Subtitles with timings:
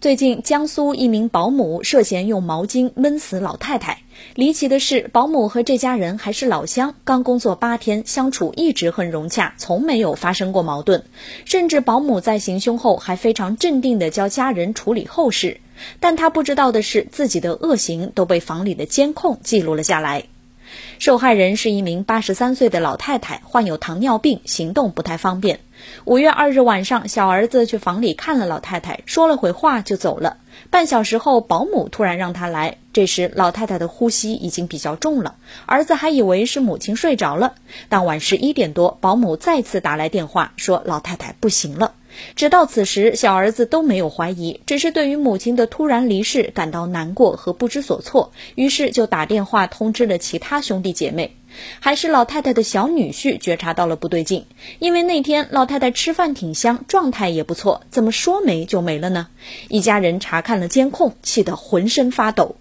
[0.00, 3.98] 最近，江苏一名保姆涉嫌用毛巾闷死老太太。
[4.36, 11.02] 离奇的是，保姆和这家人还是老乡，刚工作八天，相处一直很融洽，从没有发生过矛盾。
[11.44, 15.60] 甚至保姆在行凶后还非常镇定地教家人处理后事。
[15.98, 20.26] 但他不知道的是，自己的恶行都被房里的监控记录了下来。
[20.98, 25.60] 受害人是一名八十三岁的老太太，患有糖尿病，行动不太方便。
[26.04, 30.38] 五月二日晚上，小儿子去房里看了老太太，说了会话就走了。
[30.70, 32.78] 半小时后，保姆突然让他来。
[32.92, 35.36] 这时，老太太的呼吸已经比较重了，
[35.66, 37.54] 儿子还以为是母亲睡着了。
[37.88, 41.92] 当晚十一点多，保姆再次打来电话，说老太太不行了。
[42.36, 51.34] 直到此时，小儿子都没有怀疑，只是对于母亲的突然离世感到难过和不知所措，于是就打电话通知了其他兄弟姐妹。
[51.80, 54.44] 还是老太太的小女婿觉察到了不对劲，
[54.78, 59.28] 因为那天老太太吃饭挺香，状态也不错，怎么说没就没了呢？
[59.68, 62.56] 一家人查看了监控，气得浑身发抖。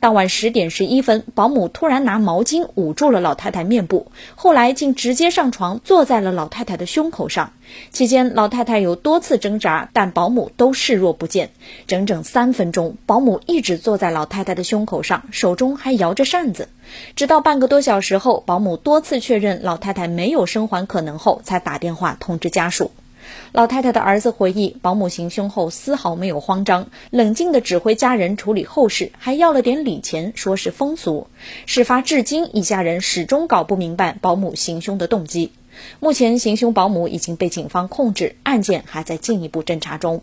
[0.00, 7.52] 当晚十点十一分，保姆突然拿毛巾捂住了老太太面部，后来竟直接上床坐在了老太太的胸口上。
[7.90, 11.50] 期间，老太太有多次挣扎，但保姆都视若不见。
[11.86, 16.68] 整整三分钟，保姆一直坐在老太太的胸口上，手中还摇着扇子。
[17.16, 22.90] 直到半个多小时后，保姆多次确认老太太没有生还可能后，才打电话通知家属。
[23.52, 31.26] 老太太的儿子回忆，保姆行凶后丝毫没有慌张，冷静地指挥家人处理后事，还要了点礼钱，说是风俗。
[31.66, 35.52] 事发至今，一家人始终搞不明白保姆行凶的动机。
[36.00, 40.22] 目前，行凶保姆已经被警方控制，案件还在进一步侦查中。